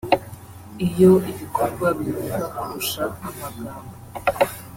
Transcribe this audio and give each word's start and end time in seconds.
Iyo 0.87 1.11
ibikorwa 1.31 1.87
bivuga 1.99 2.37
kurusha 2.55 3.03
amagambo 3.27 3.89